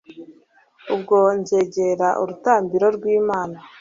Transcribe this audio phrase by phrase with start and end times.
[0.93, 3.57] ubwo nzegera urutambiro rw'imana